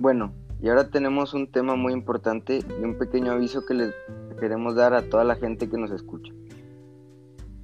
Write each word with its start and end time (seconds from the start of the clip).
Bueno, 0.00 0.32
y 0.62 0.70
ahora 0.70 0.88
tenemos 0.88 1.34
un 1.34 1.46
tema 1.52 1.76
muy 1.76 1.92
importante 1.92 2.60
y 2.80 2.82
un 2.82 2.96
pequeño 2.96 3.32
aviso 3.32 3.66
que 3.66 3.74
les 3.74 3.94
queremos 4.40 4.74
dar 4.74 4.94
a 4.94 5.02
toda 5.02 5.24
la 5.24 5.36
gente 5.36 5.68
que 5.68 5.76
nos 5.76 5.90
escucha. 5.90 6.32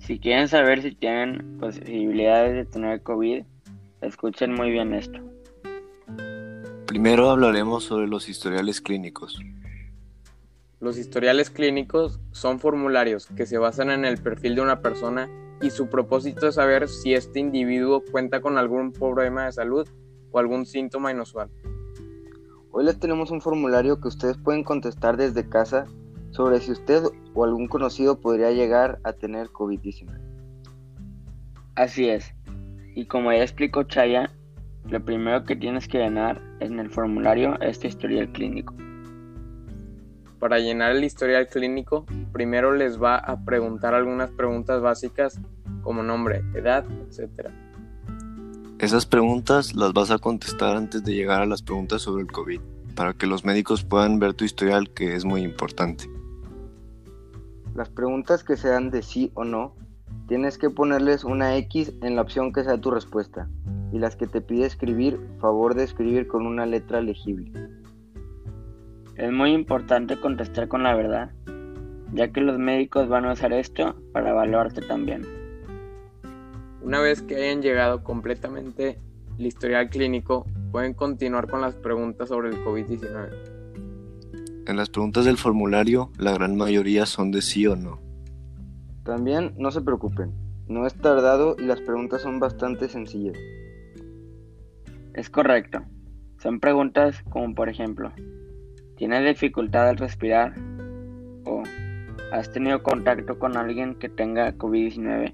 Si 0.00 0.18
quieren 0.18 0.46
saber 0.46 0.82
si 0.82 0.94
tienen 0.94 1.56
posibilidades 1.58 2.52
de 2.52 2.66
tener 2.66 3.02
COVID, 3.02 3.42
escuchen 4.02 4.52
muy 4.52 4.70
bien 4.70 4.92
esto. 4.92 5.18
Primero 6.84 7.30
hablaremos 7.30 7.84
sobre 7.84 8.06
los 8.06 8.28
historiales 8.28 8.82
clínicos. 8.82 9.40
Los 10.78 10.98
historiales 10.98 11.48
clínicos 11.48 12.20
son 12.32 12.60
formularios 12.60 13.28
que 13.28 13.46
se 13.46 13.56
basan 13.56 13.88
en 13.90 14.04
el 14.04 14.18
perfil 14.18 14.56
de 14.56 14.60
una 14.60 14.82
persona 14.82 15.30
y 15.62 15.70
su 15.70 15.88
propósito 15.88 16.48
es 16.48 16.56
saber 16.56 16.90
si 16.90 17.14
este 17.14 17.40
individuo 17.40 18.02
cuenta 18.12 18.42
con 18.42 18.58
algún 18.58 18.92
problema 18.92 19.46
de 19.46 19.52
salud 19.52 19.88
o 20.32 20.38
algún 20.38 20.66
síntoma 20.66 21.10
inusual. 21.10 21.48
Hoy 22.78 22.84
les 22.84 23.00
tenemos 23.00 23.30
un 23.30 23.40
formulario 23.40 24.02
que 24.02 24.08
ustedes 24.08 24.36
pueden 24.36 24.62
contestar 24.62 25.16
desde 25.16 25.48
casa 25.48 25.86
sobre 26.32 26.60
si 26.60 26.72
usted 26.72 27.04
o 27.32 27.42
algún 27.42 27.68
conocido 27.68 28.20
podría 28.20 28.50
llegar 28.50 28.98
a 29.02 29.14
tener 29.14 29.48
COVID-19. 29.48 30.20
Así 31.74 32.10
es. 32.10 32.34
Y 32.94 33.06
como 33.06 33.32
ya 33.32 33.40
explicó 33.40 33.84
Chaya, 33.84 34.30
lo 34.90 35.02
primero 35.02 35.44
que 35.44 35.56
tienes 35.56 35.88
que 35.88 35.96
llenar 35.96 36.42
en 36.60 36.78
el 36.78 36.90
formulario 36.90 37.58
es 37.62 37.80
tu 37.80 37.86
historial 37.86 38.30
clínico. 38.32 38.74
Para 40.38 40.58
llenar 40.58 40.92
el 40.92 41.02
historial 41.02 41.48
clínico, 41.48 42.04
primero 42.34 42.74
les 42.74 43.02
va 43.02 43.16
a 43.16 43.42
preguntar 43.42 43.94
algunas 43.94 44.30
preguntas 44.32 44.82
básicas 44.82 45.40
como 45.80 46.02
nombre, 46.02 46.42
edad, 46.54 46.84
etc. 47.08 47.48
Esas 48.78 49.06
preguntas 49.06 49.74
las 49.74 49.94
vas 49.94 50.10
a 50.10 50.18
contestar 50.18 50.76
antes 50.76 51.02
de 51.02 51.14
llegar 51.14 51.40
a 51.40 51.46
las 51.46 51.62
preguntas 51.62 52.02
sobre 52.02 52.24
el 52.24 52.30
COVID, 52.30 52.60
para 52.94 53.14
que 53.14 53.26
los 53.26 53.42
médicos 53.42 53.84
puedan 53.84 54.18
ver 54.18 54.34
tu 54.34 54.44
historial, 54.44 54.90
que 54.90 55.14
es 55.14 55.24
muy 55.24 55.40
importante. 55.40 56.04
Las 57.74 57.88
preguntas 57.88 58.44
que 58.44 58.58
sean 58.58 58.90
de 58.90 59.00
sí 59.00 59.30
o 59.32 59.44
no, 59.44 59.74
tienes 60.28 60.58
que 60.58 60.68
ponerles 60.68 61.24
una 61.24 61.56
X 61.56 61.94
en 62.02 62.16
la 62.16 62.22
opción 62.22 62.52
que 62.52 62.64
sea 62.64 62.78
tu 62.78 62.90
respuesta, 62.90 63.48
y 63.92 63.98
las 63.98 64.14
que 64.14 64.26
te 64.26 64.42
pide 64.42 64.66
escribir, 64.66 65.18
favor 65.40 65.74
de 65.74 65.84
escribir 65.84 66.26
con 66.26 66.46
una 66.46 66.66
letra 66.66 67.00
legible. 67.00 67.50
Es 69.14 69.32
muy 69.32 69.52
importante 69.52 70.20
contestar 70.20 70.68
con 70.68 70.82
la 70.82 70.94
verdad, 70.94 71.30
ya 72.12 72.30
que 72.30 72.42
los 72.42 72.58
médicos 72.58 73.08
van 73.08 73.24
a 73.24 73.32
usar 73.32 73.54
esto 73.54 73.96
para 74.12 74.32
evaluarte 74.32 74.82
también. 74.82 75.45
Una 76.86 77.00
vez 77.00 77.20
que 77.20 77.34
hayan 77.34 77.62
llegado 77.62 78.04
completamente 78.04 79.00
el 79.40 79.46
historial 79.46 79.90
clínico, 79.90 80.46
pueden 80.70 80.94
continuar 80.94 81.48
con 81.50 81.60
las 81.60 81.74
preguntas 81.74 82.28
sobre 82.28 82.50
el 82.50 82.64
COVID-19. 82.64 83.28
En 84.68 84.76
las 84.76 84.88
preguntas 84.88 85.24
del 85.24 85.36
formulario, 85.36 86.12
la 86.16 86.32
gran 86.32 86.56
mayoría 86.56 87.04
son 87.04 87.32
de 87.32 87.42
sí 87.42 87.66
o 87.66 87.74
no. 87.74 87.98
También 89.02 89.52
no 89.58 89.72
se 89.72 89.80
preocupen, 89.80 90.32
no 90.68 90.86
es 90.86 90.94
tardado 90.94 91.56
y 91.58 91.64
las 91.64 91.80
preguntas 91.80 92.22
son 92.22 92.38
bastante 92.38 92.88
sencillas. 92.88 93.36
Es 95.12 95.28
correcto. 95.28 95.80
Son 96.38 96.60
preguntas 96.60 97.20
como 97.30 97.52
por 97.56 97.68
ejemplo, 97.68 98.12
¿tienes 98.96 99.26
dificultad 99.26 99.88
al 99.88 99.96
respirar? 99.96 100.54
¿O 101.46 101.64
has 102.30 102.52
tenido 102.52 102.84
contacto 102.84 103.40
con 103.40 103.56
alguien 103.56 103.96
que 103.96 104.08
tenga 104.08 104.56
COVID-19? 104.56 105.32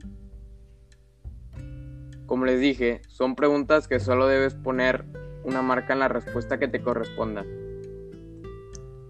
Como 2.32 2.46
les 2.46 2.60
dije, 2.60 3.02
son 3.08 3.34
preguntas 3.34 3.88
que 3.88 4.00
solo 4.00 4.26
debes 4.26 4.54
poner 4.54 5.04
una 5.44 5.60
marca 5.60 5.92
en 5.92 5.98
la 5.98 6.08
respuesta 6.08 6.58
que 6.58 6.66
te 6.66 6.80
corresponda. 6.80 7.44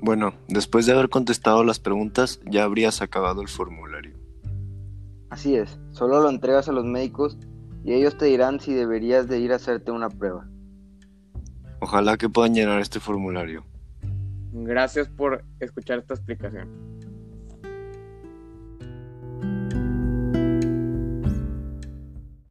Bueno, 0.00 0.34
después 0.48 0.86
de 0.86 0.92
haber 0.92 1.08
contestado 1.08 1.62
las 1.62 1.78
preguntas, 1.78 2.40
ya 2.50 2.64
habrías 2.64 3.00
acabado 3.00 3.40
el 3.40 3.46
formulario. 3.46 4.16
Así 5.30 5.54
es, 5.54 5.78
solo 5.92 6.20
lo 6.20 6.30
entregas 6.30 6.68
a 6.68 6.72
los 6.72 6.84
médicos 6.84 7.38
y 7.84 7.92
ellos 7.92 8.18
te 8.18 8.24
dirán 8.24 8.58
si 8.58 8.74
deberías 8.74 9.28
de 9.28 9.38
ir 9.38 9.52
a 9.52 9.56
hacerte 9.56 9.92
una 9.92 10.08
prueba. 10.08 10.48
Ojalá 11.78 12.16
que 12.16 12.28
puedan 12.28 12.54
llenar 12.54 12.80
este 12.80 12.98
formulario. 12.98 13.64
Gracias 14.50 15.08
por 15.08 15.44
escuchar 15.60 16.00
esta 16.00 16.14
explicación. 16.14 16.91